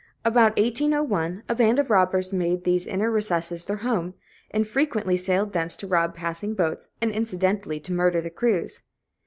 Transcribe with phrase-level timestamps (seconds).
[0.25, 4.15] About 1801, a band of robbers made these inner recesses their home,
[4.49, 8.81] and frequently sallied thence to rob passing boats, and incidentally to murder the crews.